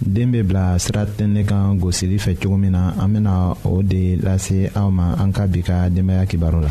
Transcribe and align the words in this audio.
den 0.00 0.30
be 0.30 0.42
bila 0.42 0.78
sira 0.78 1.04
tɛnɛ 1.04 1.44
kan 1.44 1.78
gosili 1.78 2.18
fɛ 2.18 2.34
cogo 2.40 2.56
min 2.56 2.72
na 2.72 2.94
an 3.02 3.12
bena 3.12 3.32
o 3.64 3.82
de 3.82 4.16
lase 4.16 4.70
aw 4.74 4.88
ma 4.90 5.14
an 5.22 5.32
ka 5.32 5.46
bi 5.46 5.60
ka 5.62 5.88
denbaya 5.90 6.24
kibaru 6.30 6.60
la. 6.64 6.70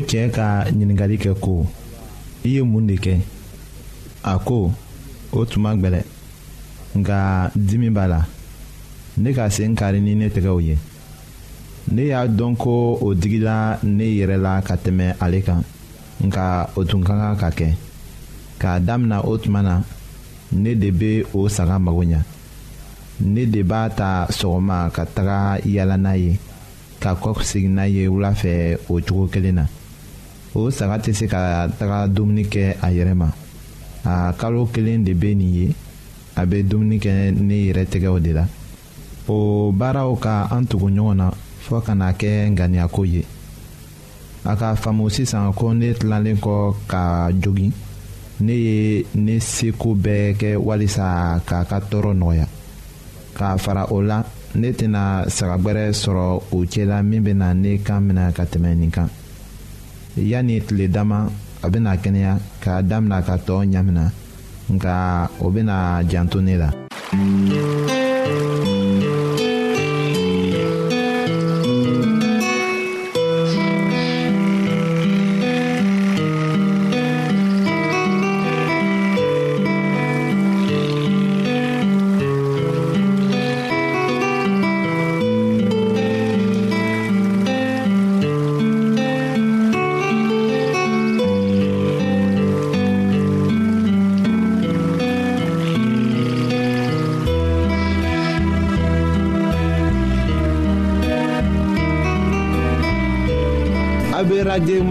o 0.00 0.04
cɛɛ 0.08 0.26
ka 0.36 0.48
ɲiningali 0.78 1.16
kɛ 1.22 1.32
ko 1.40 1.66
i 2.44 2.48
ye 2.56 2.62
mun 2.62 2.86
de 2.86 2.94
kɛ 2.96 3.18
a 4.24 4.38
ko 4.38 4.72
o 5.32 5.44
tuma 5.44 5.74
gwɛlɛ 5.76 6.00
nka 6.98 7.50
dimi 7.56 7.90
b'a 7.90 8.06
la 8.08 8.20
ne 9.18 9.32
ka 9.32 9.48
sen 9.50 9.74
kari 9.74 10.00
ni 10.00 10.14
ne 10.14 10.28
tɛgɛw 10.28 10.58
ye 10.68 10.76
ne 11.92 12.02
y'a 12.08 12.26
dɔn 12.26 12.56
ko 12.56 12.96
o 13.00 13.14
digila 13.14 13.78
ne 13.82 14.04
yɛrɛ 14.18 14.36
la 14.40 14.60
ka 14.62 14.74
tɛmɛ 14.76 15.16
ale 15.20 15.42
kan 15.42 15.62
nka 16.24 16.70
o 16.76 16.84
tun 16.84 17.02
ka 17.04 17.12
kan 17.20 17.36
ka 17.36 17.50
kɛ 17.50 17.68
k'a 18.58 18.80
damina 18.80 19.20
o 19.24 19.36
tuma 19.36 19.62
na 19.62 19.82
ne 20.52 20.74
de 20.74 20.90
bɛ 20.90 21.26
o 21.34 21.48
saga 21.48 21.78
mago 21.78 22.02
ɲɛ 22.04 22.20
ne 23.20 23.46
de 23.46 23.62
b'a 23.62 23.90
ta 23.94 24.26
sɔgɔma 24.28 24.90
ka 24.92 25.04
taga 25.06 25.60
yala 25.66 25.96
n'a 25.98 26.16
ye 26.16 26.38
ka 27.00 27.14
kɔsegin 27.14 27.74
n'a 27.74 27.84
ye 27.86 28.06
wula 28.08 28.32
fɛ 28.34 28.78
o 28.88 29.00
cogo 29.00 29.26
kelen 29.28 29.54
na 29.56 29.66
o 30.54 30.70
saga 30.70 30.98
tɛ 30.98 31.12
se 31.12 31.26
ka 31.30 31.68
taga 31.78 32.06
dumuni 32.08 32.44
kɛ 32.44 32.74
a 32.82 32.90
yɛrɛ 32.90 33.14
ma 33.14 33.28
a 34.04 34.32
kalo 34.38 34.66
kelen 34.72 35.04
de 35.04 35.12
bɛ 35.14 35.36
nin 35.36 35.54
ye 35.54 35.74
a 36.36 36.44
bɛ 36.44 36.62
dumuni 36.66 36.98
kɛ 36.98 37.30
ne 37.38 37.70
yɛrɛ 37.70 37.86
tɛgɛw 37.86 38.20
de 38.20 38.32
la 38.32 38.46
o 39.28 39.70
baaraw 39.72 40.14
ka 40.18 40.48
an 40.50 40.66
tugu 40.66 40.90
ɲɔgɔn 40.90 41.14
na 41.16 41.30
fɔ 41.68 41.80
ka 41.84 41.94
na 41.94 42.10
kɛ 42.12 42.50
ŋaniyako 42.50 43.02
ye 43.06 43.24
a 44.44 44.56
ka 44.56 44.74
faamu 44.74 45.08
sisan 45.08 45.52
ko 45.54 45.72
ne 45.72 45.92
tilalen 45.94 46.36
kɔ 46.36 46.74
ka 46.88 47.30
jogi 47.40 47.70
ne 48.40 48.52
ye 48.52 49.06
ne 49.14 49.38
seko 49.38 49.94
bɛɛ 49.94 50.34
kɛ 50.34 50.56
walisa 50.56 51.38
k'a 51.46 51.62
ka 51.64 51.78
tɔɔrɔ 51.78 52.12
nɔgɔya 52.18 52.46
k'a 53.36 53.56
fara 53.60 53.86
o 53.92 54.00
la 54.02 54.24
ne 54.54 54.72
tɛna 54.72 55.28
sagagbɛrɛ 55.30 55.92
sɔrɔ 55.94 56.42
o 56.50 56.64
cɛla 56.66 57.02
min 57.06 57.22
bɛna 57.22 57.54
ne 57.56 57.78
kan 57.78 58.00
minɛ 58.02 58.32
ka 58.34 58.42
tɛmɛ 58.44 58.74
nin 58.76 58.90
kan 58.90 59.08
yani 60.16 60.60
tile 60.60 60.88
dama 60.88 61.30
a 61.62 61.68
bena 61.68 61.96
kɛnɛya 61.96 62.38
k'a 62.62 62.82
damina 62.88 63.22
ka 63.26 63.36
tɔɔ 63.38 63.62
ɲamina 63.72 64.12
nka 64.72 65.28
o 65.40 65.50
bena 65.50 66.02
janto 66.08 66.40
ne 66.40 66.54
la 66.56 66.68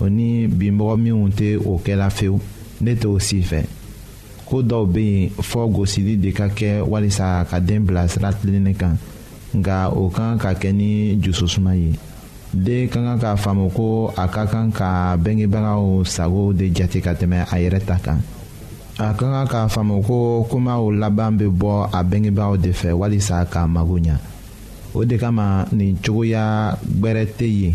o 0.00 0.06
ni 0.08 0.46
bimɔgɔ 0.46 0.96
minnu 0.98 1.28
tɛ 1.30 1.56
o 1.66 1.78
kɛla 1.84 2.08
fewu 2.10 2.40
ne 2.80 2.94
t'o 2.94 3.18
si 3.18 3.40
fɛ 3.42 3.64
ko 4.46 4.62
dɔw 4.62 4.86
bɛ 4.86 5.00
yen 5.00 5.30
fɔ 5.40 5.70
gosili 5.74 6.16
de 6.16 6.32
ka 6.32 6.46
kɛ 6.48 6.82
walisa 6.82 7.44
ka 7.50 7.58
den 7.60 7.84
bila 7.84 8.08
sira 8.08 8.32
tilenni 8.32 8.74
kan 8.78 8.96
nka 9.54 9.90
o 9.92 10.08
kan 10.08 10.38
ka 10.38 10.54
kɛ 10.54 10.72
ni 10.74 11.16
jususuma 11.20 11.74
ye 11.74 11.92
den 12.54 12.88
ka 12.88 13.00
kan 13.00 13.18
k'a 13.20 13.36
faamu 13.36 13.68
ko 13.74 14.12
a 14.16 14.28
ka 14.28 14.46
kan 14.46 14.70
ka 14.72 15.16
bangebagaw 15.16 16.04
sago 16.06 16.52
de 16.52 16.70
jate 16.74 17.00
ka 17.02 17.12
tɛmɛ 17.14 17.46
a 17.52 17.56
yɛrɛ 17.58 17.80
ta 17.84 17.98
kan 18.02 18.20
a 18.98 19.12
ka 19.14 19.26
kan 19.26 19.46
k'a 19.46 19.66
faamu 19.68 20.00
ko 20.06 20.46
komaw 20.48 20.80
laban 20.94 21.36
bɛ 21.38 21.48
bɔ 21.50 21.88
a 21.92 22.02
bangebaaw 22.04 22.56
de 22.56 22.70
fɛ 22.70 22.92
walisa 22.94 23.44
k'a 23.50 23.66
mago 23.68 23.98
ɲɛ 23.98 24.16
o 24.94 25.04
de 25.04 25.16
kama 25.18 25.66
nin 25.72 25.96
cogoya 26.02 26.78
gbɛrɛ 26.86 27.24
tɛ 27.36 27.44
yen 27.50 27.74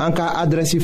En 0.00 0.12
cas 0.12 0.32
adresse 0.34 0.78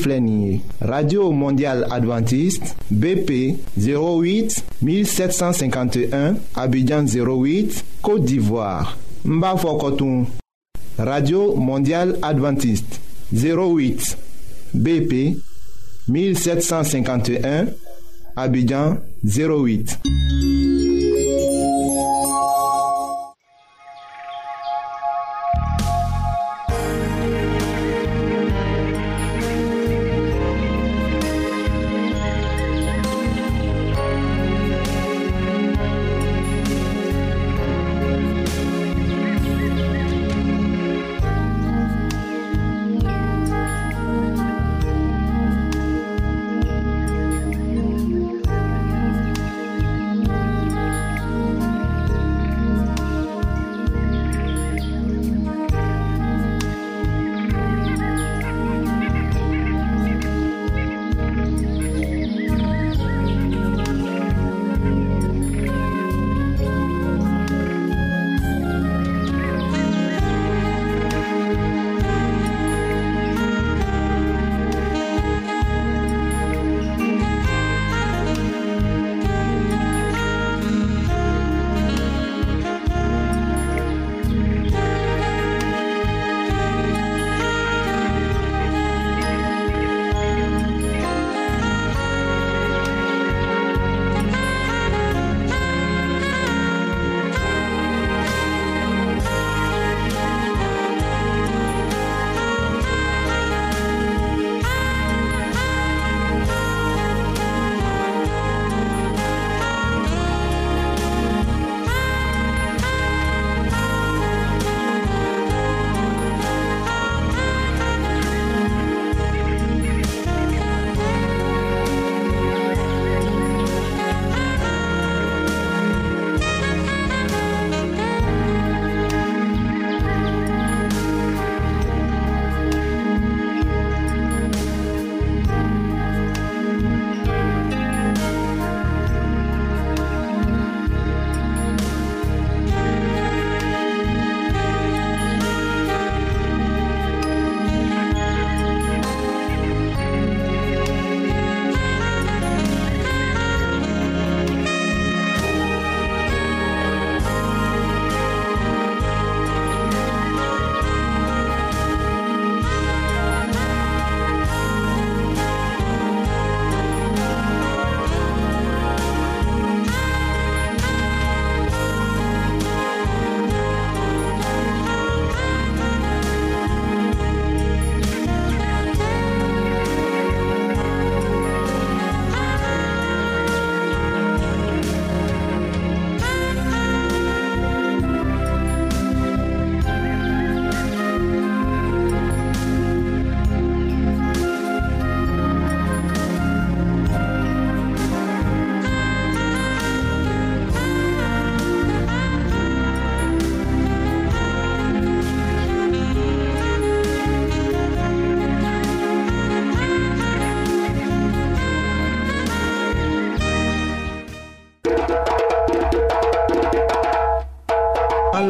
radio 0.79 1.31
mondiale 1.31 1.85
adventiste 1.89 2.75
bp 2.91 3.57
08 3.75 4.61
1751 4.83 6.35
abidjan 6.53 7.03
08 7.03 7.83
côte 8.03 8.25
d'ivoire 8.25 8.95
Mbafo 9.25 9.57
Fokotun, 9.69 10.25
radio 10.99 11.55
mondiale 11.55 12.19
adventiste 12.21 13.01
08 13.33 14.15
bp 14.75 15.35
1751 16.07 17.65
abidjan 18.35 18.97
08 19.23 19.97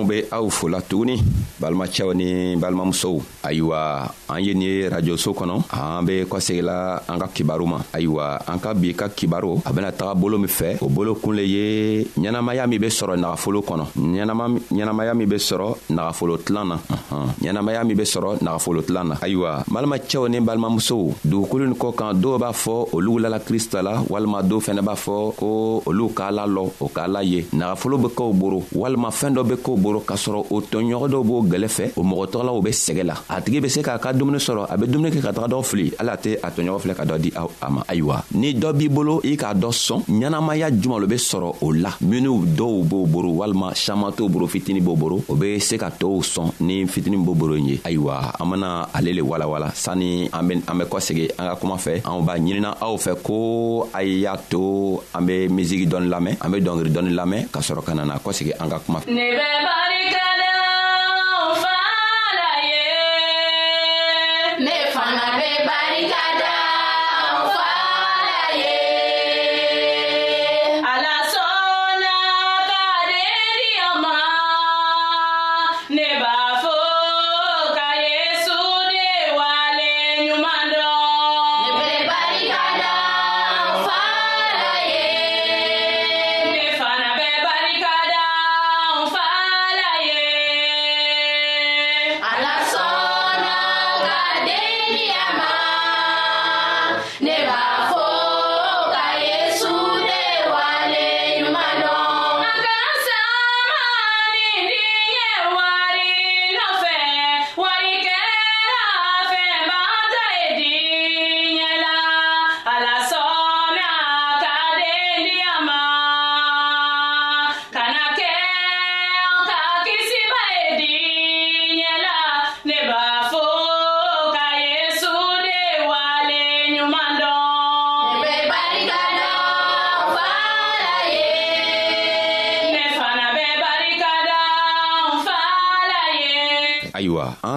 anw 0.00 0.06
be 0.06 0.24
aw 0.32 0.48
fola 0.48 0.80
tuguni 0.80 1.20
balimacɛw 1.60 2.14
ni 2.14 2.56
balimamusow 2.56 3.20
ayiwa 3.44 4.08
an 4.28 4.40
ye 4.40 4.54
nin 4.54 4.62
ye 4.62 4.88
rajoso 4.88 5.32
kɔnɔ 5.34 5.64
an 5.72 6.02
be 6.04 6.24
kɔsegila 6.24 7.02
an 7.08 7.18
ka 7.20 7.26
kibaru 7.28 7.66
ma 7.68 7.78
ayiwa 7.92 8.40
an 8.48 8.58
ka 8.58 8.72
bi 8.74 8.94
ka 8.94 9.08
kibaru 9.08 9.60
a 9.64 9.72
bena 9.72 9.92
taga 9.92 10.14
bolo 10.18 10.38
min 10.38 10.48
fɛ 10.48 10.78
o 10.80 10.88
bolo 10.88 11.14
kun 11.14 11.32
le 11.36 11.42
ye 11.42 12.04
ɲɛnamaya 12.16 12.66
min 12.68 12.78
be 12.80 12.86
sɔrɔ 12.88 13.18
na 13.18 13.34
ɲɛnamaya 13.34 15.14
min 15.14 15.28
na 21.70 22.52
olu 23.00 23.18
lala 23.18 23.28
la 23.38 23.38
cristala, 23.40 24.02
walmado 24.08 24.60
fɛnɛ 24.60 24.82
b'a 24.82 24.94
fɔ 24.94 25.34
ko 25.36 25.82
olu 25.86 26.08
k'a 26.08 26.30
o 26.80 26.88
k'a 26.88 27.22
ye 27.22 27.42
nagafolo 27.52 27.98
be 28.00 28.08
boro 28.38 28.60
walima 28.74 29.10
kɔrɔ 29.90 30.02
k'a 30.04 30.16
sɔrɔ 30.16 30.44
o 30.50 30.60
tɔɲɔgɔn 30.60 31.10
dɔw 31.10 31.22
b'o 31.24 31.42
gɛlɛ 31.42 31.68
fɛ 31.68 31.84
o 31.98 32.02
mɔgɔ 32.04 32.26
tɔgɔla 32.30 32.52
o 32.54 32.60
bɛ 32.62 32.70
sɛgɛ 32.70 33.02
la 33.04 33.14
a 33.28 33.40
tigi 33.42 33.60
bɛ 33.60 33.68
se 33.68 33.80
k'a 33.82 33.98
ka 33.98 34.12
dumuni 34.12 34.38
sɔrɔ 34.38 34.62
a 34.70 34.76
ka 35.22 35.32
taga 35.32 35.56
ala 36.00 36.14
tɛ 36.16 36.38
a 36.42 36.50
ka 36.50 37.04
di 37.20 37.32
ma 38.00 38.22
ni 38.34 38.54
dɔ 38.54 38.72
b'i 38.72 38.88
bolo 38.88 39.20
i 39.24 39.36
k'a 39.36 39.54
dɔ 39.54 39.70
sɔn 39.72 40.00
ɲɛnamaya 40.08 40.70
juman 40.70 41.00
lo 41.00 41.06
be 41.06 41.16
sɔrɔ 41.16 41.56
o 41.62 41.72
la 41.72 41.90
minw 42.02 42.38
b'o 42.56 42.84
boro 43.06 43.30
walima 43.40 43.74
saman 43.74 44.12
t'o 44.12 44.28
boro 44.28 44.46
fitini 44.46 44.80
b'o 44.80 44.96
boro 44.96 45.16
o 45.28 45.36
ni 46.60 46.84
fitini 46.86 47.16
b'o 47.16 47.34
boro 47.36 47.54
ye 47.56 47.80
amana 48.38 48.38
an 48.40 48.50
wala 48.50 48.88
ale 48.94 49.12
le 49.14 49.20
walawala 49.22 49.70
sani 49.74 50.28
an 50.32 50.46
be 50.48 50.84
kɔsegi 50.84 51.30
an 51.38 51.46
ka 51.48 51.56
kuma 51.56 51.74
fɛ 51.76 52.02
anw 52.04 52.22
b'a 52.24 52.38
ɲinina 52.38 52.76
aw 52.80 52.96
fɛ 52.96 53.14
ko 53.22 53.88
a 53.94 54.02
y'a 54.02 54.36
to 54.48 55.00
an 55.14 55.26
be 55.26 55.48
misigi 55.48 55.86
dɔɔni 55.88 56.08
lamɛn 56.08 56.36
an 56.40 56.50
be 56.52 56.60
dɔngiri 56.60 56.90
dɔɔni 56.90 57.14
lamɛn 57.14 57.48
ka 57.50 57.60
sɔrɔ 57.60 57.80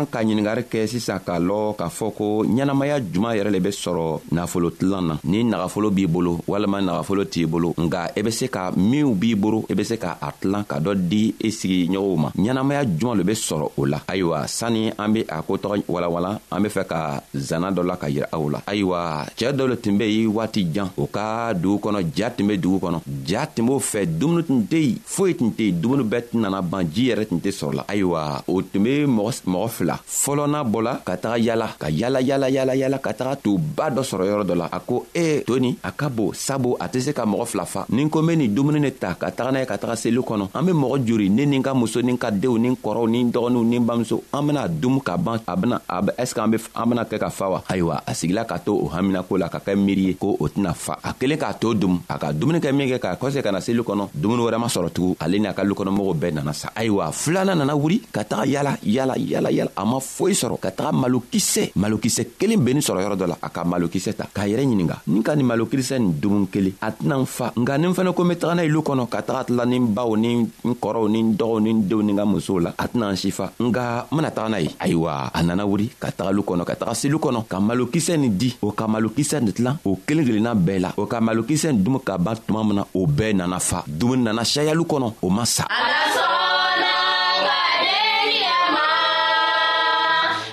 an 0.04 0.10
ka 0.12 0.20
ɲiningari 0.24 0.64
kɛ 0.70 0.88
sisan 0.88 1.20
k'a 1.26 1.40
lɔn 1.40 1.76
k'a 1.80 1.90
fɔ 1.90 2.12
ko 2.18 2.44
ɲɛnamaya 2.46 3.00
juman 3.14 3.36
yɛrɛ 3.38 3.52
le 3.52 3.60
be 3.60 3.70
sɔrɔ 3.70 4.22
nafolotilan 4.32 5.02
na 5.08 5.16
ni 5.24 5.44
nagafolo 5.44 5.90
b'i 5.92 6.08
bolo 6.08 6.40
walima 6.48 6.80
nagafolo 6.82 7.26
t'i 7.30 7.46
bolo 7.46 7.74
nga 7.78 8.08
i 8.16 8.20
e 8.20 8.24
be 8.24 8.32
se 8.32 8.48
ka 8.50 8.72
minw 8.76 9.14
b'i 9.16 9.36
boro 9.36 9.62
i 9.70 9.74
e 9.74 9.76
be 9.76 9.84
se 9.84 9.98
ka 9.98 10.18
a 10.22 10.32
tilan 10.40 10.64
ka 10.68 10.80
dɔ 10.80 10.96
di 10.96 11.34
i 11.42 11.50
sigiɲɔgɔnw 11.52 12.18
ma 12.20 12.30
ɲɛnamaya 12.36 12.84
juman 12.98 13.18
le 13.18 13.24
be 13.24 13.32
sɔrɔ 13.34 13.68
o 13.78 13.86
la 13.86 14.00
ayiwa 14.08 14.46
sanni 14.48 14.92
an 14.98 15.10
be 15.14 15.22
a 15.28 15.42
kotɔgɔ 15.42 15.84
walawala 15.88 16.40
an 16.52 16.60
be 16.64 16.68
fɛ 16.70 16.86
ka 16.88 17.22
zanna 17.36 17.72
dɔ 17.72 17.86
la 17.86 17.96
ka 17.96 18.08
yira 18.10 18.28
aw 18.34 18.50
la 18.50 18.60
ayiwa 18.68 19.26
cɛɛ 19.38 19.54
dɔ 19.56 19.68
lo 19.70 19.76
tun 19.76 19.98
be 19.98 20.06
yen 20.06 20.32
waati 20.34 20.68
jan 20.74 20.90
o 20.98 21.08
ka 21.08 21.54
dugu 21.54 21.80
kɔnɔ 21.84 22.06
ja 22.16 22.30
tun 22.30 22.48
be 22.48 22.58
dugu 22.58 22.80
kɔnɔ 22.86 23.00
ja 23.26 23.46
tun 23.46 23.66
b'o 23.68 23.80
fɛ 23.80 24.06
dumuni 24.20 24.44
tun 24.48 24.66
tɛ 24.70 24.80
yen 24.82 24.98
foyi 25.06 25.36
tun 25.38 25.52
tɛ 25.58 25.64
yen 25.72 25.80
dumuni 25.82 26.04
bɛɛ 26.10 26.30
tun 26.32 26.42
nana 26.42 26.62
ban 26.62 26.84
ji 26.92 27.08
yɛrɛ 27.10 27.28
tun 27.30 27.40
tɛ 27.40 27.52
sɔrɔ 27.52 27.74
la 27.76 27.84
ayiwa 27.88 28.44
o 28.48 28.62
tun 28.62 28.84
be 28.84 29.06
mɔgɔ 29.06 29.70
fila 29.74 29.93
la 29.94 30.00
fɔlɔ 30.22 30.48
n'a 30.50 30.64
bɔla 30.64 30.94
ka 31.06 31.16
taga 31.18 31.38
yala 31.38 31.68
ka 31.80 31.88
yala 31.90 32.20
yala 32.22 32.50
yala 32.50 32.74
yala 32.76 32.98
ka 32.98 33.14
taga 33.14 33.36
tuba 33.44 33.90
dɔ 33.94 34.02
sɔrɔ 34.02 34.24
yɔrɔ 34.30 34.44
dɔ 34.50 34.56
la 34.58 34.68
a 34.72 34.80
ko 34.80 35.06
e 35.14 35.22
eh, 35.24 35.44
to 35.46 35.60
nin 35.60 35.76
a 35.84 35.92
ka 35.92 36.10
bon 36.10 36.32
sabu 36.34 36.76
a 36.80 36.88
tɛ 36.90 37.00
se 37.02 37.12
ka 37.14 37.26
mɔgɔ 37.26 37.46
fila 37.46 37.66
fa 37.66 37.86
ni 37.90 38.04
n 38.04 38.10
ko 38.10 38.22
n 38.22 38.28
be 38.28 38.36
nin 38.36 38.50
dumuni 38.56 38.80
ne 38.80 38.90
ta 38.92 39.14
ka 39.14 39.28
taga 39.32 39.52
n'a 39.52 39.60
ye 39.62 39.66
ka 39.66 39.78
taga 39.78 39.96
seli 39.96 40.18
kɔnɔ 40.18 40.50
an 40.56 40.62
be 40.66 40.72
mɔgɔ 40.72 41.06
juri 41.06 41.30
ne 41.30 41.46
ni 41.46 41.58
n 41.58 41.64
ka 41.64 41.74
muso 41.74 42.02
ni 42.02 42.12
n 42.14 42.18
ka 42.18 42.32
denw 42.32 42.58
ni 42.58 42.70
n 42.70 42.76
kɔrɔw 42.76 43.08
ni 43.10 43.22
n 43.24 43.32
dɔgɔninw 43.32 43.64
ni 43.66 43.78
n 43.80 43.86
bamuso 43.86 44.22
an 44.34 44.42
bena 44.48 44.68
dumu 44.68 45.00
ka 45.04 45.18
ban 45.18 45.40
a 45.48 45.56
bena 45.56 45.82
a 45.88 46.02
be 46.02 46.12
ɛseke 46.18 46.44
an 46.44 46.50
be 46.52 46.58
an 46.76 46.90
bena 46.90 47.04
kɛ 47.06 47.18
ka 47.20 47.30
fa 47.30 47.46
wa 47.50 47.62
ayiwa 47.70 48.02
a 48.08 48.12
sigila 48.14 48.46
ka 48.48 48.58
to 48.60 48.74
o 48.74 48.90
haminako 48.90 49.38
la 49.40 49.50
ka 49.50 49.60
kɛ 49.60 49.76
miiri 49.76 50.04
ye 50.10 50.14
ko 50.16 50.36
o 50.40 50.48
tɛna 50.48 50.74
fa 50.74 50.98
a 51.04 51.14
kelen 51.14 51.38
k'a 51.38 51.54
to 51.60 51.74
dum 51.76 52.02
a 52.10 52.18
ka 52.18 52.32
dumuni 52.34 52.60
kɛ 52.60 52.72
min 52.76 52.90
kɛ 52.90 52.98
k'a 53.00 53.18
kɔse 53.20 53.44
ka 53.44 53.52
na 53.52 53.60
seli 53.62 53.80
kɔnɔ 53.84 54.10
dumuni 54.16 54.42
wɛrɛ 54.50 54.58
ma 54.60 54.68
sɔrɔ 54.68 54.90
tugun 54.90 55.16
ale 55.20 55.38
ni 55.40 55.46
a 55.48 55.54
ka 55.54 55.62
lukɔnɔmɔgɔw 55.64 56.16
bɛɛ 56.20 56.34
nana 56.34 56.54
sa 56.54 56.70
ayiwa 56.76 57.12
filanan 57.12 57.58
nana 57.60 57.76
wuri 57.78 58.00
ka 58.12 58.24
taga 58.24 58.48
yala 58.48 58.78
yala 58.82 59.16
yala 59.18 59.50
yala 59.54 59.72
a 59.76 59.84
ma 59.86 60.00
foyi 60.00 60.34
sɔrɔ 60.34 60.58
ka 60.60 60.72
taga 60.72 60.92
malokisɛ 60.92 61.72
malokisɛ 61.76 62.38
kelen 62.40 62.62
bennin 62.64 62.82
sɔrɔ 62.82 63.00
yɔrɔ 63.04 63.16
dɔ 63.18 63.28
la 63.28 63.38
a 63.42 63.50
ka 63.50 63.64
malokisɛ 63.64 64.14
ta 64.16 64.26
k'a 64.34 64.48
yɛrɛ 64.48 64.64
ɲininga 64.66 65.02
ni 65.08 65.24
ka 65.24 65.36
nin 65.36 65.46
malokisɛ 65.46 66.00
nin 66.00 66.14
dumun 66.22 66.48
kelen 66.48 66.74
a 66.82 66.92
tɛna 66.92 67.20
n 67.22 67.26
fa 67.26 67.52
nka 67.58 67.78
ni 67.80 67.88
n 67.88 67.94
fɛnɛ 67.94 68.14
ko 68.16 68.24
n 68.24 68.28
be 68.30 68.36
taga 68.36 68.56
n'a 68.56 68.64
ye 68.64 68.70
lu 68.70 68.82
kɔnɔ 68.82 69.10
ka 69.10 69.22
taga 69.22 69.44
tila 69.46 69.66
ni 69.68 69.78
n 69.80 69.88
baw 69.94 70.16
ni 70.16 70.34
n 70.36 70.50
kɔrɔw 70.76 71.10
ni 71.10 71.20
n 71.24 71.36
dɔgɔw 71.38 71.62
ni 71.62 71.72
n 71.74 71.82
denw 71.90 72.02
ni 72.02 72.14
n 72.14 72.18
ka 72.18 72.26
musow 72.26 72.60
la 72.62 72.72
a 72.78 72.88
tɛna 72.88 73.12
n 73.12 73.16
si 73.18 73.32
fa 73.32 73.52
nga 73.60 74.06
n 74.12 74.16
bena 74.16 74.32
taga 74.32 74.50
n'a 74.50 74.60
ye 74.62 74.70
ayiwa 74.80 75.32
a 75.34 75.44
nana 75.44 75.66
wuri 75.66 75.90
ka 76.00 76.08
taga 76.12 76.32
lu 76.34 76.44
kɔnɔ 76.44 76.66
ka 76.66 76.74
taga 76.76 76.94
selu 76.94 77.18
kɔnɔ 77.20 77.48
ka 77.48 77.60
malokisɛ 77.60 78.18
nin 78.20 78.30
di 78.38 78.54
o 78.62 78.72
ka 78.72 78.88
malokisɛ 78.88 79.42
nin 79.42 79.54
tilan 79.54 79.78
o 79.86 79.98
kelen 80.06 80.26
kelenna 80.26 80.54
bɛɛ 80.56 80.80
la 80.80 80.92
o 80.98 81.06
ka 81.06 81.20
malokisɛ 81.20 81.74
nin 81.74 81.84
dumu 81.84 82.00
ka 82.04 82.18
ban 82.18 82.36
tuma 82.46 82.64
min 82.66 82.76
na 82.78 82.86
o 82.94 83.08
bɛɛ 83.08 83.36
nana 83.36 83.60
fa 83.60 83.84
dumuni 83.88 84.24
nana 84.24 84.42
sayalu 84.44 84.84
kɔnɔ 84.86 85.14
o 85.22 85.30
ma 85.30 85.44
sa 85.46 85.66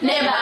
Never 0.02 0.39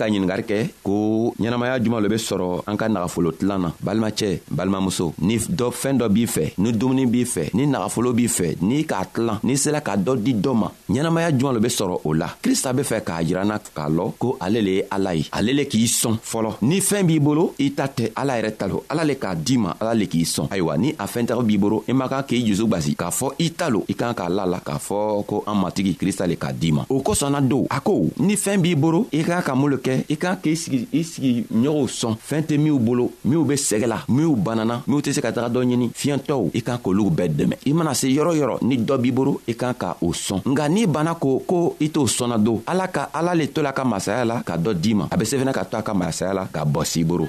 까이는 0.00 0.26
가르게 0.26 0.72
고 0.82 0.99
ɲɛnamaya 1.40 1.78
juman 1.82 2.02
lo 2.02 2.08
be 2.08 2.16
sɔrɔ 2.18 2.62
an 2.66 2.76
ka 2.76 2.88
nagafolo 2.88 3.32
tilan 3.32 3.58
na 3.60 3.72
balimacɛ 3.80 4.40
balimamuso 4.52 5.12
ni 5.24 5.38
dɔ 5.38 5.70
fɛɛn 5.72 5.96
dɔ 5.98 6.08
b'i 6.08 6.26
fɛ 6.26 6.50
ni 6.58 6.72
dumuni 6.72 7.06
b'i 7.06 7.24
fɛ 7.24 7.48
ni 7.54 7.66
nagafolo 7.66 8.12
b'i 8.12 8.28
fɛ 8.28 8.54
n'i 8.60 8.84
k'a 8.84 9.04
tilan 9.14 9.38
n'i 9.42 9.56
sera 9.56 9.80
ka 9.80 9.96
dɔ 9.96 10.16
di 10.20 10.34
dɔ 10.34 10.52
ma 10.54 10.68
ɲɛnamaya 10.90 11.30
juman 11.32 11.54
lo 11.54 11.60
be 11.60 11.68
sɔrɔ 11.68 12.00
o 12.04 12.12
la 12.12 12.28
krista 12.42 12.74
be 12.76 12.82
fɛ 12.82 13.00
k'a 13.00 13.22
yiranna 13.24 13.58
k'a 13.74 13.88
lɔn 13.88 14.12
ko 14.18 14.36
ale 14.40 14.60
le 14.60 14.70
ye 14.70 14.84
ala 14.90 15.14
ye 15.14 15.24
ale 15.32 15.52
le 15.54 15.64
k'i 15.64 15.86
sɔn 15.86 16.18
fɔlɔ 16.22 16.56
ni 16.62 16.80
fɛɛn 16.80 17.06
b'i 17.08 17.18
bolo 17.20 17.54
i 17.58 17.70
ta 17.74 17.86
tɛ 17.86 18.10
ala 18.14 18.36
yɛrɛ 18.40 18.52
ta 18.58 18.66
lo 18.68 18.84
ala 18.90 19.04
le 19.04 19.14
k'a 19.14 19.34
di 19.36 19.56
ma 19.56 19.74
ala 19.80 19.94
le 19.94 20.04
k'i 20.06 20.24
sɔn 20.24 20.50
ayiwa 20.52 20.76
ni 20.78 20.90
a 20.98 21.06
fɛntɛgɛ 21.06 21.42
b'i 21.46 21.56
bolo 21.58 21.84
i 21.88 21.92
man 21.94 22.08
kan 22.08 22.22
k'i 22.28 22.44
jusu 22.46 22.66
gwasi 22.68 22.94
k'a 22.94 23.08
fɔ 23.10 23.30
i 23.38 23.48
ta 23.52 23.68
lo 23.70 23.84
i 23.88 23.94
kan 23.94 24.12
k'a 24.12 24.28
la 24.28 24.44
la 24.44 24.60
k'a 24.60 24.76
fɔ 24.76 25.24
ko 25.26 25.44
an 25.46 25.54
matigi 25.62 25.94
krista 25.96 26.26
le 26.28 26.34
k'a 26.36 26.52
di 26.52 26.70
ma 26.72 26.84
o 26.90 27.00
kosɔnna 27.00 27.40
don 27.48 27.64
a 27.70 27.80
ko 27.80 27.98
ni 28.18 28.34
fɛɛn 28.36 28.60
b'i 28.60 28.74
bolo 28.76 29.06
i 29.10 29.22
kan 29.22 29.40
ka 29.42 29.54
mun 29.54 29.70
lo 29.70 29.76
kɛ 29.78 30.04
i 30.10 30.16
kan 30.16 30.36
k'i 30.36 30.54
sigi 30.56 30.86
i 30.92 31.02
sigi 31.02 31.29
wagati 31.30 31.46
ɲɔgɔnw 31.52 31.88
sɔn 31.88 32.14
fɛɛn 32.16 32.42
tɛ 32.48 32.56
minw 32.58 32.78
bolo 32.78 33.10
minw 33.24 33.44
be 33.44 33.54
sɛgɛla 33.54 34.04
minw 34.08 34.34
banana 34.36 34.82
minw 34.86 35.00
tɛ 35.00 35.12
se 35.12 35.20
ka 35.20 35.30
taga 35.32 35.48
dɔ 35.48 35.64
ɲini 35.64 35.90
fiyɛntɔw 35.94 36.50
i 36.54 36.60
kan 36.62 36.78
k'olugu 36.78 37.10
bɛɛ 37.10 37.28
dɛmɛ 37.34 37.54
i 37.66 37.72
mana 37.72 37.94
se 37.94 38.06
yɔrɔ 38.08 38.34
yɔrɔ 38.36 38.58
ni 38.62 38.76
dɔ 38.78 38.98
b'i 38.98 39.12
bolo 39.12 39.40
i 39.46 39.54
kan 39.54 39.74
ka 39.74 39.96
o 40.02 40.10
sɔn 40.12 40.40
nga 40.48 40.68
n'i 40.68 40.86
banna 40.86 41.14
ko 41.18 41.38
ko 41.46 41.76
i 41.80 41.88
t'o 41.90 42.06
sɔnna 42.06 42.38
don 42.44 42.62
ala 42.66 42.88
ka 42.88 43.08
ala 43.14 43.34
le 43.34 43.46
to 43.48 43.62
la 43.62 43.72
ka 43.72 43.84
masaya 43.84 44.24
la 44.24 44.42
ka 44.42 44.56
dɔ 44.56 44.74
d'i 44.74 44.94
ma 44.94 45.08
a 45.10 45.16
be 45.16 45.24
se 45.24 45.36
fɛnɛ 45.38 45.52
ka 45.54 45.64
to 45.64 45.76
a 45.78 45.82
ka 45.82 45.94
masaya 45.94 46.34
la 46.34 46.44
ka 46.46 46.64
bɔ 46.64 46.84
s'i 46.84 47.04
boro 47.04 47.26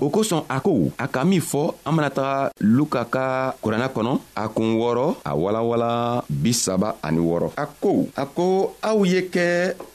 o 0.00 0.08
kosɔn 0.08 0.44
a 0.48 0.58
ko 0.64 0.72
a 0.98 1.06
ka 1.08 1.24
min 1.24 1.40
fɔ 1.40 1.62
an 1.84 1.92
bena 1.96 2.10
taga 2.10 2.50
luka 2.60 3.04
ka 3.04 3.54
kuranna 3.62 3.88
kɔnɔ 3.94 4.12
a 4.36 4.48
kun 4.48 4.76
wɔɔrɔ 4.80 5.06
a 5.24 5.34
walawala 5.36 6.24
bisaba 6.28 6.96
ani 7.02 7.18
wɔɔrɔ 7.20 7.52
a 7.56 7.66
ko 7.66 8.08
a 8.16 8.24
ko 8.26 8.74
aw 8.82 9.02
ye 9.04 9.28
kɛ 9.32 9.46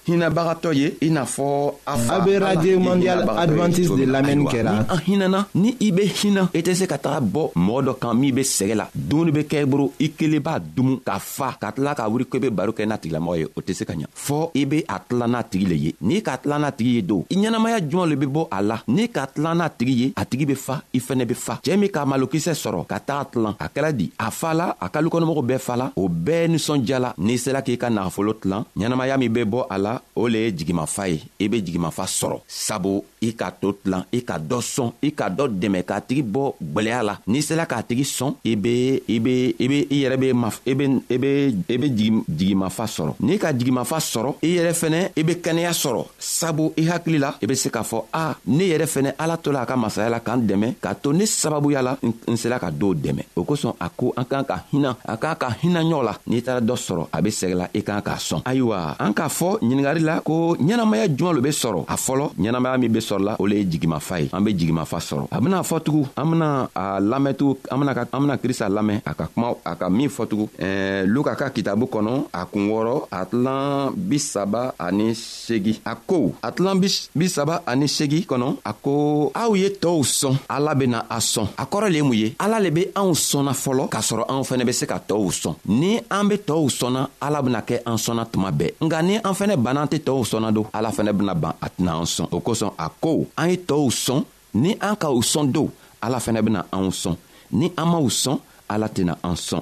hinɛbagatɔ 0.08 0.74
ye 0.76 0.98
i 1.02 1.10
n'a 1.10 1.26
fɔ 1.26 1.48
a 1.88 1.98
fa 1.98 2.22
a 2.22 2.26
be 2.26 2.38
radio 2.38 2.78
mondial 2.80 3.26
advantiste 3.36 3.98
de 3.98 4.06
lamɛnni 4.06 4.46
kɛra 4.46 4.86
an 4.94 5.00
hinɛna 5.08 5.40
ni 5.56 5.76
i 5.82 5.92
be 5.92 6.04
hinɛ 6.06 6.50
i 6.54 6.62
tɛ 6.62 6.76
se 6.76 6.86
ka 6.88 6.98
taga 6.98 7.20
bɔ 7.26 7.52
mɔgɔ 7.56 7.82
dɔ 7.86 8.00
kan 8.00 8.14
min 8.20 8.34
be 8.36 8.42
sɛgɛ 8.44 8.76
la 8.76 8.86
dumuni 8.94 9.32
be 9.34 9.42
kɛ 9.50 9.62
i 9.64 9.66
boro 9.66 9.92
i 10.00 10.10
kelen 10.12 10.40
b'a 10.40 10.60
dumu 10.60 11.00
ka 11.04 11.18
fa 11.20 11.58
ka 11.60 11.72
tila 11.72 11.96
ka 11.96 12.08
wuri 12.08 12.26
ko 12.26 12.38
i 12.38 12.42
be 12.42 12.50
baro 12.52 12.72
kɛ 12.72 12.86
n'a 12.86 12.98
tigilamɔgɔ 12.98 13.38
ye 13.40 13.46
o 13.58 13.62
tɛ 13.62 13.74
se 13.74 13.86
ka 13.86 13.94
ɲa 13.94 14.06
fɔɔ 14.14 14.52
i 14.54 14.66
be 14.66 14.80
a 14.88 15.00
tila 15.00 15.28
n'a 15.28 15.44
tigi 15.44 15.66
le 15.68 15.76
ye 15.76 15.94
n'i 16.02 16.22
ka 16.22 16.38
tila 16.38 16.60
n'a 16.60 16.72
tigi 16.72 16.94
ye 16.98 17.02
don 17.02 17.26
i 17.32 17.36
ɲɛnamaya 17.36 17.80
juman 17.90 18.10
le 18.10 18.16
be 18.16 18.26
bɔ 18.28 18.48
a 18.52 18.62
la 18.62 18.78
n'i 18.88 19.10
ka 19.12 19.26
tila 19.34 19.56
n'a 19.56 19.70
tigi 19.70 19.94
ye 19.96 20.14
a 20.16 20.26
tigi 20.26 20.46
be 20.46 20.56
fa 20.56 20.84
i 20.94 21.00
fɛnɛ 21.00 21.26
be 21.26 21.34
fa 21.34 21.60
cɛɛ 21.64 21.78
min 21.78 21.90
k'a 21.90 22.06
malokisɛ 22.06 22.54
sɔrɔ 22.54 22.86
ka 22.88 23.00
taga 23.00 23.26
tilan 23.32 23.56
a 23.60 23.68
kɛra 23.70 23.92
di 23.94 24.12
a 24.20 24.30
fala 24.32 24.76
a 24.80 24.90
ka 24.90 25.00
lukɔnɔmɔgɔw 25.02 25.44
bɛɛ 25.46 25.60
fala 25.60 25.92
o 25.96 26.08
bɛɛ 26.10 26.48
ninsɔnjala 26.52 27.14
n'i 27.18 27.38
sela 27.38 27.62
k'i 27.62 27.78
ka 27.78 27.90
nagafolo 27.90 28.34
tilan 28.34 28.66
ɲɛnamaya 28.78 29.18
min 29.18 29.32
be 29.34 29.46
bɔ 29.46 29.66
a 29.70 29.78
la 29.78 30.00
o 30.16 30.28
le 30.28 30.38
ye 30.46 30.52
jigimafa 30.52 31.08
ye 31.10 31.22
i 31.40 31.48
be 31.48 31.62
jigimafa 31.64 32.04
sɔrɔ 32.06 32.42
sabu 32.48 33.04
i 33.22 33.32
k'a 33.34 33.52
to 33.62 33.74
tilan 33.84 34.06
i 34.12 34.22
ka 34.24 34.38
dɔ 34.40 34.60
sɔn 34.62 34.92
i 35.02 35.12
ka 35.12 35.30
dɔ 35.30 35.48
dɛmɛ 35.50 35.84
k'a 35.86 36.02
tigi 36.02 36.22
bɔ 36.24 36.54
gwɛlɛya 36.62 37.04
la 37.04 37.18
n'i 37.28 37.42
sela 37.42 37.66
k'a 37.66 37.84
tigi 37.84 38.04
sɔn 38.06 38.36
i 38.46 38.56
be 38.56 39.02
i 39.16 39.20
be 39.20 39.56
i 39.60 39.68
be 39.68 39.80
i 39.90 40.04
yɛrɛ 40.04 40.18
be 40.20 40.34
ma 40.34 40.50
i 40.68 40.74
be 40.74 40.86
i 41.10 41.18
be 41.18 41.34
i 41.70 41.78
be 41.78 41.88
jigimafa 42.28 42.86
sɔrɔ 42.98 43.16
n'i 43.22 43.38
ka 43.40 43.54
jigimafa 43.54 43.98
sɔrɔ 44.12 44.36
i 44.44 44.56
yɛrɛ 44.60 44.74
fɛnɛ 44.74 45.12
i 45.18 45.24
be 45.24 45.34
kɛnɛya 45.36 45.72
sɔrɔ 45.74 46.06
sabu 46.20 46.74
i 46.78 46.86
hakili 46.90 47.18
la 47.20 47.34
i 47.42 47.46
be 47.46 47.56
se 47.56 47.70
k'a 47.70 47.84
fɔ 47.84 48.04
a 48.14 48.36
ne 48.48 48.64
yɛrɛ 48.74 48.86
fɛnɛ 48.96 49.14
ala 49.20 49.38
to 49.38 49.52
la 49.52 49.62
a 49.62 49.66
ka 49.66 49.76
masaya 49.86 50.10
la 50.10 50.20
k'an 50.20 50.40
dɛmɛ 50.50 50.68
k'a 50.84 50.94
to 51.02 51.14
ne 51.14 51.26
sababuya 51.28 51.82
la 51.86 51.92
n 52.04 52.34
sela 52.36 52.58
ka 52.60 52.70
dɔw 52.74 52.92
dɛmɛ 53.04 53.22
o 53.38 53.42
kosɔn 53.46 53.74
a 53.80 53.88
ko 53.94 54.10
an 54.18 54.26
k'an 54.26 54.44
ka 54.50 54.56
hinɛ 54.74 54.90
a 55.14 55.14
k'an 55.22 55.36
ka 55.42 55.48
hinɛ 55.62 55.80
ɲɔgɔn 55.86 56.04
la 56.10 56.14
n'i 56.30 56.42
taara 56.46 56.60
dɔ 56.62 56.74
sɔrɔ 56.86 57.04
a 57.14 57.18
be 57.22 57.30
sɛgɛla 57.40 57.66
i 57.74 57.82
k'an 57.88 58.02
k'a 58.02 58.18
sɔn 58.28 58.42
ayiwa 58.50 58.78
an 59.00 59.14
k'a 59.14 59.28
fɔ 59.30 59.50
ɲiningari 59.62 60.02
la 60.10 60.20
ko 60.26 60.56
ɲɛnamaya 60.58 61.06
juman 61.16 61.36
lo 61.38 61.42
be 61.42 61.50
sɔrɔ 61.54 61.86
a 61.88 61.96
fɔlɔ 62.02 62.26
ɲɛnamaya 62.42 62.80
min 62.82 62.92
be 62.92 63.00
sɔrɔla 63.00 63.34
o 63.40 63.44
le 63.46 63.56
ye 63.60 63.66
jigimafa 63.70 64.16
ye 64.24 64.30
an 64.34 64.42
be 64.44 64.56
jigimafa 64.58 64.98
sɔrɔ 64.98 65.28
a 65.32 65.38
bena 65.40 65.62
fɔ 65.62 65.78
tugun 65.84 66.08
an 66.18 66.26
bena 66.32 66.70
a 66.76 66.86
lamɛntugu 67.00 67.54
an 67.72 67.78
bena 67.78 67.92
an 68.14 68.20
bena 68.20 68.38
krista 68.40 68.70
lamɛn 68.78 69.02
a 69.06 69.14
ka 69.14 69.28
kuma 69.34 69.54
a 69.64 69.76
ka 69.76 69.88
min 69.90 70.10
fɔ 70.10 70.24
tugun 70.28 70.50
ɛɛ 70.58 71.06
luka 71.14 71.36
ka 71.36 71.50
kitabu 71.52 71.86
kɔnɔ 71.88 72.30
a 72.34 72.46
kun 72.48 72.70
wɔrɔ 72.70 73.08
a 73.12 73.26
tilan 73.28 73.92
bi 74.10 74.18
saba 74.18 74.74
ani 74.80 75.12
segi 75.14 75.80
a 75.86 75.94
ko 75.96 76.34
a 76.42 76.52
tilan 76.52 76.82
bi 77.14 77.28
saba 77.28 77.62
ani 77.68 77.86
segi 77.88 78.26
kɔnɔ 78.26 78.58
a 78.66 78.74
ko 78.74 79.32
aw 79.36 79.54
ye 79.54 79.75
tɔɔw 79.82 80.02
sɔn 80.04 80.36
ala 80.50 80.74
bena 80.76 81.06
a 81.10 81.18
sɔn 81.20 81.48
a 81.58 81.66
kɔrɔ 81.66 81.90
le 81.92 81.96
ye 81.98 82.02
mun 82.04 82.14
ye 82.18 82.36
ala 82.40 82.60
le 82.60 82.70
be 82.72 82.86
anw 82.96 83.12
sɔnna 83.14 83.54
fɔlɔ 83.54 83.90
k'a 83.92 84.00
sɔrɔ 84.02 84.24
anw 84.30 84.44
fɛnɛ 84.44 84.66
be 84.66 84.74
se 84.74 84.86
ka 84.86 85.00
tɔɔw 85.08 85.30
sɔn 85.32 85.54
ni 85.68 86.00
an 86.12 86.28
be 86.28 86.36
tɔɔw 86.38 86.70
sɔnna 86.70 87.08
ala 87.22 87.42
bena 87.42 87.62
kɛ 87.62 87.82
an 87.86 87.96
sɔnna 87.98 88.26
tuma 88.32 88.52
bɛɛ 88.52 88.72
nga 88.84 89.02
ni 89.02 89.16
an 89.18 89.34
fɛnɛ 89.34 89.56
banna 89.64 89.82
an 89.82 89.88
tɛ 89.88 90.00
tɔɔw 90.04 90.24
sɔnna 90.32 90.54
don 90.54 90.66
ala 90.74 90.90
fɛnɛ 90.92 91.12
bena 91.18 91.34
ban 91.36 91.54
a 91.62 91.68
tɛna 91.70 91.92
an 92.00 92.06
sɔn 92.16 92.28
o 92.32 92.40
kosɔn 92.40 92.72
a 92.78 92.90
ko 92.90 93.26
an 93.38 93.50
ye 93.50 93.58
tɔɔw 93.58 93.90
sɔn 93.90 94.24
ni 94.56 94.78
an 94.82 94.96
ka 94.96 95.10
u 95.10 95.20
sɔn 95.20 95.52
don 95.52 95.72
ala 96.04 96.18
fɛnɛ 96.18 96.42
bena 96.44 96.66
anw 96.74 96.90
sɔn 96.92 97.16
ni 97.52 97.72
an 97.78 97.88
m'w 97.88 98.10
sɔn 98.10 98.40
ala 98.70 98.88
tɛna 98.90 99.18
an 99.24 99.36
sɔn 99.36 99.62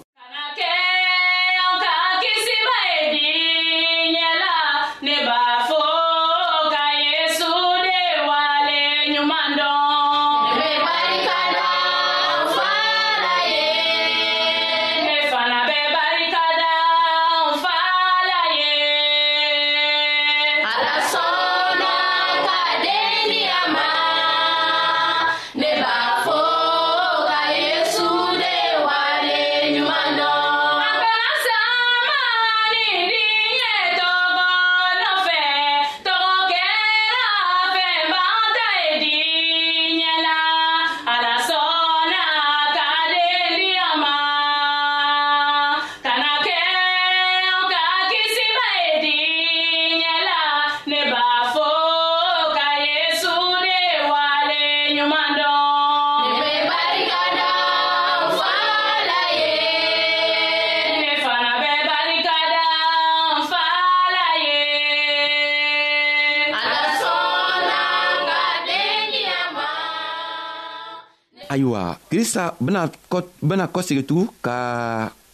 ayiwa 71.53 71.81
krista 72.09 72.43
bena 73.47 73.65
kɔsegi 73.73 74.03
tugun 74.07 74.29
ka 74.45 74.55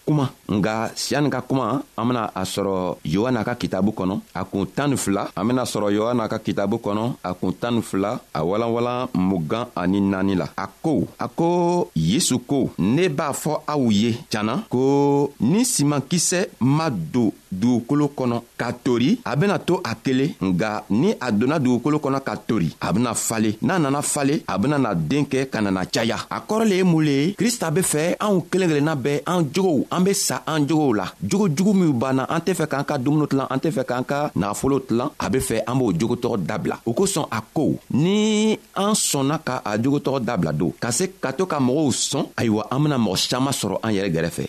kuma 0.10 0.30
nga 0.50 0.90
siyani 0.96 1.30
ka 1.30 1.42
kuma 1.46 1.84
an 1.98 2.08
bena 2.10 2.32
a 2.34 2.42
sɔrɔ 2.44 2.74
yohana 3.06 3.44
ka 3.46 3.54
kitabu 3.56 3.92
kɔnɔ 3.98 4.14
a 4.34 4.42
kun 4.44 4.66
tan 4.76 4.90
ni 4.90 4.98
fila 4.98 5.30
an 5.38 5.46
bena 5.48 5.64
sɔrɔ 5.72 5.88
yohana 5.98 6.28
ka 6.28 6.40
kitabu 6.40 6.78
kɔnɔ 6.86 7.04
a 7.24 7.32
kun 7.38 7.54
tan 7.62 7.76
ni 7.76 7.82
fila 7.82 8.12
a 8.34 8.42
walanwalan 8.44 9.08
mugan 9.14 9.66
ani 9.76 10.02
naani 10.02 10.34
la 10.42 10.48
a 10.58 10.66
ko 10.82 11.06
a 11.20 11.28
ko 11.28 11.92
yesu 11.96 12.40
ko 12.40 12.72
ne 12.80 13.08
b'a 13.10 13.32
fɔ 13.34 13.54
aw 13.68 13.82
ye 13.92 14.18
janna 14.32 14.64
ko 14.70 15.32
ni 15.42 15.62
simankisɛ 15.64 16.48
ma 16.62 16.90
don 16.90 17.30
dugukolo 17.54 18.08
kɔnɔ 18.18 18.42
ka 18.58 18.72
tori 18.74 19.20
a 19.26 19.36
bena 19.38 19.60
to 19.60 19.76
a 19.84 19.94
kelen 20.04 20.34
nga 20.42 20.84
ni 20.90 21.14
a 21.22 21.32
donna 21.32 21.60
dugukolo 21.60 22.00
kɔnɔ 22.00 22.20
ka 22.24 22.36
tori 22.48 22.74
a 22.82 22.92
bena 22.94 23.14
fale 23.14 23.56
n'a 23.62 23.78
nana 23.78 24.02
fale 24.02 24.42
a 24.48 24.58
bena 24.58 24.78
na 24.80 24.94
den 24.96 25.26
kɛ 25.26 25.50
ka 25.50 25.62
nana 25.62 25.86
caya 25.86 26.18
a 26.32 26.40
kɔrɔ 26.42 26.64
le 26.68 26.76
ye 26.76 26.84
mun 26.84 27.04
le 27.06 27.12
ye 27.12 27.34
krista 27.38 27.70
be 27.72 27.82
fɛ 27.82 28.18
anw 28.20 28.46
kelen 28.50 28.68
kelenna 28.70 28.96
bɛɛ 28.98 29.22
an 29.28 29.46
jogow 29.54 29.86
an 29.92 29.99
an 30.00 30.04
be 30.04 30.14
sa 30.14 30.42
an 30.48 30.66
jogow 30.68 30.94
la 30.94 31.06
jogo 31.22 31.48
jugu 31.50 31.74
minw 31.74 31.94
banna 31.94 32.24
an 32.30 32.40
tɛ 32.40 32.54
fɛ 32.56 32.66
k'an 32.72 32.86
ka 32.88 32.98
dumuni 32.98 33.28
tilan 33.28 33.48
an 33.52 33.60
tɛ 33.60 33.70
fɛ 33.76 33.84
k'an 33.86 34.06
ka 34.08 34.18
nagafolo 34.36 34.80
tilan 34.80 35.10
a 35.20 35.30
be 35.30 35.40
fɛ 35.40 35.60
an 35.68 35.76
b'o 35.76 35.92
jogotɔgɔ 35.92 36.38
dabila 36.48 36.80
o 36.86 36.94
kosɔn 36.94 37.26
a 37.32 37.40
ko 37.54 37.76
ni 37.92 38.54
an 38.76 38.94
sɔnna 38.96 39.40
ka 39.44 39.62
a 39.66 39.76
jogotɔgɔ 39.78 40.24
dabila 40.24 40.54
don 40.58 40.72
ka 40.80 40.92
se 40.92 41.08
ka 41.22 41.32
to 41.34 41.46
ka 41.46 41.60
mɔgɔw 41.60 41.92
sɔn 41.92 42.26
ayiwa 42.38 42.68
an 42.72 42.84
bena 42.84 42.98
mɔgɔ 42.98 43.18
saman 43.18 43.54
sɔrɔ 43.54 43.80
an 43.84 43.92
yɛrɛ 43.92 44.10
gɛrɛfɛ 44.16 44.44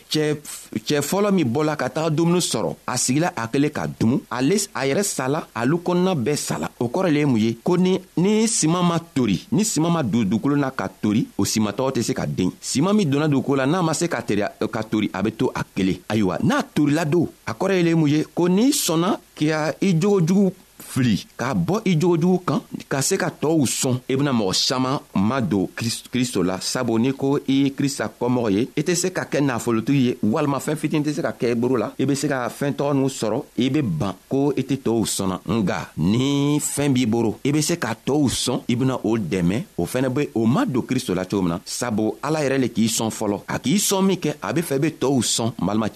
cɛɛ 0.87 1.01
fɔlɔ 1.03 1.33
min 1.35 1.49
bɔla 1.53 1.77
ka 1.77 1.89
taga 1.91 2.11
dumuni 2.15 2.39
sɔrɔ 2.41 2.77
a 2.87 2.93
sigila 2.97 3.33
a 3.37 3.49
kelen 3.49 3.71
ka 3.75 3.87
dumu 3.89 4.21
ale 4.31 4.53
a 4.75 4.87
yɛrɛ 4.87 5.03
sala 5.05 5.47
alu 5.57 5.79
kɔnɔna 5.83 6.15
bɛɛ 6.15 6.37
sala 6.39 6.71
o 6.81 6.87
kɔrɔ 6.89 7.11
le 7.13 7.19
ye 7.19 7.25
mun 7.27 7.37
ye 7.41 7.55
ko 7.65 7.75
ni 7.77 7.99
ni 8.17 8.47
siman 8.47 8.85
ma 8.87 8.99
tori 9.01 9.45
ni 9.51 9.65
siman 9.65 9.91
ma 9.91 10.03
don 10.03 10.23
dugukolo 10.25 10.57
na 10.57 10.71
ka 10.71 10.87
tori 11.03 11.27
o 11.39 11.43
simatɔgɔ 11.45 11.91
tɛ 11.93 12.03
se 12.05 12.13
ka 12.15 12.25
den 12.27 12.53
siman 12.61 12.95
min 12.97 13.11
donna 13.11 13.27
dugukolo 13.29 13.57
la 13.65 13.67
n'a 13.67 13.83
ma 13.83 13.93
se 13.95 14.07
ka 14.07 14.21
tori 14.23 15.09
a 15.13 15.23
be 15.23 15.31
to 15.41 15.49
a 15.57 15.65
kelen 15.75 15.97
ayiwa 16.13 16.37
n'a 16.45 16.61
turula 16.75 17.09
don 17.09 17.25
a 17.49 17.53
kɔrɔ 17.57 17.73
ye 17.79 17.83
le 17.89 17.93
mun 17.97 18.13
ye 18.13 18.19
ko 18.37 18.45
n'i 18.53 18.69
sɔnna 18.85 19.09
k'i 19.37 19.49
i 19.89 19.97
jogo 19.97 20.19
jugu 20.29 20.51
fili 20.91 21.17
k'a 21.39 21.55
bɔ 21.55 21.77
i 21.85 21.95
jogojugu 22.01 22.39
kan 22.47 22.61
ka 22.91 22.99
se 23.03 23.17
ka 23.21 23.31
tɔɔw 23.43 23.63
sɔn 23.81 23.97
i 24.09 24.13
e 24.13 24.17
bena 24.17 24.33
mɔgɔ 24.33 24.53
saman 24.55 24.99
ma 25.15 25.41
don 25.41 25.69
kristo 26.11 26.43
la 26.43 26.59
sabu 26.61 26.99
n'i 26.99 27.13
ko 27.15 27.37
i 27.49 27.53
ye 27.65 27.71
krista 27.79 28.11
kɔmɔgɔ 28.21 28.51
ye 28.57 28.67
i 28.77 28.83
tɛ 28.83 28.95
se 28.95 29.13
ka 29.13 29.25
kɛ 29.31 29.39
nafolotigi 29.41 30.03
ye 30.07 30.17
walima 30.23 30.59
fɛɛn 30.59 30.77
fitini 30.83 31.15
se 31.15 31.23
ka 31.23 31.31
kɛ 31.39 31.53
i 31.53 31.55
boro 31.55 31.77
la 31.79 31.93
i 31.99 32.05
be 32.05 32.15
se 32.15 32.29
ka 32.29 32.49
fɛɛn 32.49 32.75
tɔgɔ 32.75 32.95
n'u 32.99 33.09
sɔrɔ 33.09 33.71
be 33.73 33.81
ban 33.83 34.15
ko 34.29 34.53
i 34.59 34.63
tɛ 34.63 34.77
tɔɔw 34.83 35.39
nga 35.61 35.79
ni 35.99 36.59
fɛɛn 36.59 36.93
b'i 36.95 37.07
boro 37.07 37.39
i 37.45 37.53
be 37.53 37.63
se 37.63 37.77
ka 37.79 37.95
tɔɔw 37.95 38.27
sɔn 38.29 38.61
i 38.69 38.75
bena 38.75 38.97
o 39.05 39.15
dɛmɛ 39.19 39.63
o 39.79 39.87
fɛnɛ 39.87 40.09
be 40.15 40.29
o 40.35 40.45
ma 40.47 40.65
don 40.65 40.83
kristo 40.83 41.15
la 41.15 41.25
cogo 41.25 41.43
min 41.43 41.51
na 41.55 41.59
sabu 41.65 42.15
ala 42.23 42.41
yɛrɛ 42.43 42.59
le 42.65 42.69
k'i 42.69 42.89
sɔn 42.89 43.11
fɔlɔ 43.15 43.43
a 43.47 43.59
k'i 43.59 43.77
sɔn 43.79 44.07
min 44.07 44.17
kɛ 44.19 44.35
a 44.43 44.53
be 44.53 44.61
fɛ 44.61 44.79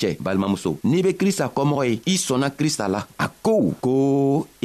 i 0.04 0.84
n'i 0.90 1.02
be 1.02 1.12
krista 1.14 1.50
kɔmɔgɔ 1.54 1.84
ye 1.88 2.00
i 2.06 2.16
sɔnna 2.16 2.50
krista 2.54 2.88
la 2.88 3.02
kow 3.44 3.60
ko 3.76 3.94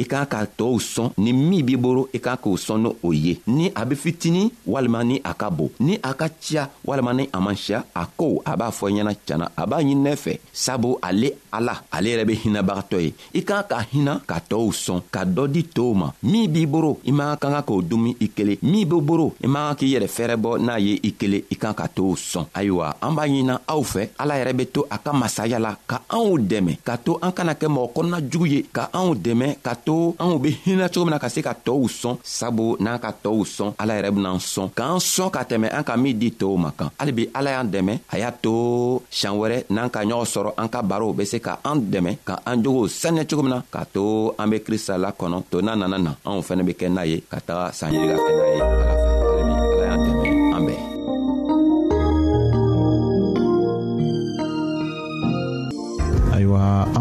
e 0.00 0.04
k'a 0.08 0.22
ka 0.24 0.38
tɔɔw 0.58 0.76
sɔn 0.80 1.08
ni 1.20 1.32
min 1.34 1.62
b'i 1.64 1.76
bolo 1.76 2.06
i 2.08 2.16
e 2.16 2.18
k'a 2.18 2.36
k'o 2.42 2.56
sɔn 2.56 2.78
ni 2.80 2.90
o 3.04 3.12
ye 3.12 3.34
ni 3.48 3.70
a 3.76 3.84
be 3.84 3.94
fitini 3.94 4.50
walima 4.66 5.04
ni 5.04 5.20
a 5.22 5.34
ka 5.34 5.50
bon 5.50 5.68
ni 5.84 5.98
a 6.02 6.14
ka 6.14 6.28
ciya 6.40 6.62
walima 6.86 7.12
ni 7.12 7.28
a 7.30 7.40
man 7.44 7.56
siya 7.56 7.84
a 7.94 8.06
kow 8.16 8.40
a 8.46 8.56
b'a 8.56 8.70
fɔ 8.72 8.88
ɲɛna 8.90 9.12
tiɲana 9.14 9.48
a 9.56 9.66
b'a 9.66 9.82
ɲininɛ 9.84 10.16
fɛ 10.24 10.32
sabu 10.62 10.96
ale 11.02 11.28
ala 11.52 11.74
ale 11.92 12.06
yɛrɛ 12.08 12.24
be 12.26 12.34
hinabagatɔ 12.42 13.02
ye 13.04 13.12
i 13.34 13.40
k'a 13.44 13.66
ka 13.68 13.84
hina 13.92 14.22
ka 14.26 14.40
tɔɔw 14.48 14.72
sɔn 14.72 15.02
ka 15.10 15.24
dɔ 15.26 15.44
di 15.52 15.62
tow 15.64 15.92
ma 15.92 16.08
min 16.22 16.48
b'i 16.50 16.64
boro 16.66 16.96
i 17.06 17.12
man 17.12 17.36
ka 17.36 17.50
ka 17.52 17.62
k'o 17.62 17.82
dumi 17.82 18.16
i 18.18 18.28
kelen 18.28 18.56
min 18.62 18.88
b'i 18.88 19.00
boro 19.10 19.34
i 19.44 19.46
man 19.46 19.74
ka 19.74 19.80
k'i 19.84 19.92
yɛrɛ 19.92 20.08
fɛrɛbɔ 20.08 20.56
n'a 20.58 20.78
ye 20.80 20.94
i 21.04 21.12
kelen 21.20 21.42
i 21.50 21.54
kan 21.56 21.74
ka 21.74 21.86
t'o 21.88 22.16
sɔn 22.16 22.46
ayiwa 22.54 22.94
an 23.02 23.12
b'a 23.12 23.28
ɲinina 23.28 23.60
aw 23.68 23.82
fɛ 23.82 24.08
ala 24.16 24.40
yɛrɛ 24.40 24.56
be 24.56 24.64
to 24.72 24.86
a 24.90 24.96
ka 24.98 25.12
masaya 25.12 25.58
la 25.58 25.76
ka 25.86 26.00
anw 26.08 26.38
dɛmɛ 26.38 26.78
ka 26.82 26.96
to 26.96 27.18
an 27.22 27.32
kana 27.36 27.52
kɛ 27.54 27.68
mɔgɔ 27.68 27.92
kɔnɔna 27.94 28.30
jugu 28.30 28.46
ye 28.48 28.64
ka 28.72 28.88
anw 28.94 29.14
dɛmɛ 29.18 29.48
ka 29.66 29.74
to 29.74 30.14
anw 30.22 30.38
be 30.42 30.50
hinɛ 30.64 30.86
cogo 30.94 31.04
min 31.06 31.14
na 31.14 31.18
ka 31.20 31.28
se 31.28 31.40
ka 31.42 31.52
tɔɔw 31.66 31.84
sɔn 32.00 32.14
sabu 32.22 32.76
n'an 32.80 32.98
ka 33.04 33.10
tɔɔw 33.22 33.42
sɔn 33.56 33.70
ala 33.78 33.92
yɛrɛ 33.98 34.10
benaan 34.16 34.40
sɔn 34.52 34.68
k'an 34.78 34.98
sɔn 35.02 35.30
ka 35.34 35.42
tɛmɛ 35.50 35.66
an 35.78 35.84
ka 35.88 35.94
min 35.96 36.18
di 36.20 36.28
tɔɔw 36.40 36.56
ma 36.58 36.70
kan 36.78 36.90
halibi 36.98 37.28
ala 37.34 37.50
y'an 37.50 37.68
dɛmɛ 37.74 37.94
a 38.12 38.16
y'a 38.18 38.30
to 38.30 39.02
sian 39.10 39.34
wɛrɛ 39.38 39.64
n'an 39.70 39.90
ka 39.90 40.00
ɲɔgɔn 40.08 40.26
sɔrɔ 40.34 40.50
an 40.58 40.68
ka 40.68 40.82
barow 40.82 41.12
be 41.12 41.24
se 41.24 41.38
ka 41.46 41.58
an 41.64 41.78
dɛmɛ 41.92 42.18
ka 42.24 42.34
an 42.46 42.56
jogow 42.62 42.86
saniya 42.88 43.24
cogo 43.28 43.42
min 43.42 43.50
na 43.54 43.62
k'a 43.72 43.84
to 43.92 44.32
an 44.38 44.50
be 44.50 44.58
krista 44.60 44.94
lakɔnɔ 44.96 45.44
to 45.50 45.58
n'a 45.62 45.76
nana 45.78 45.98
na 45.98 46.12
anw 46.26 46.40
fɛnɛ 46.46 46.62
be 46.66 46.72
kɛ 46.74 46.86
n'a 46.90 47.02
ye 47.06 47.16
ka 47.30 47.38
taga 47.46 47.64
sanɲirika 47.72 48.16
kɛ 48.26 48.32
n'a 48.38 48.46
ye 48.54 48.79